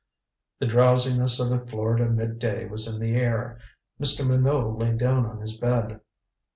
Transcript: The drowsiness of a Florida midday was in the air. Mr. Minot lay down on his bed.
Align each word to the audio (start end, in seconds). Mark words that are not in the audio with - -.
The 0.57 0.65
drowsiness 0.65 1.39
of 1.39 1.51
a 1.51 1.63
Florida 1.63 2.09
midday 2.09 2.67
was 2.67 2.87
in 2.91 2.99
the 2.99 3.13
air. 3.15 3.59
Mr. 4.01 4.27
Minot 4.27 4.79
lay 4.79 4.93
down 4.97 5.27
on 5.27 5.39
his 5.41 5.55
bed. 5.59 6.01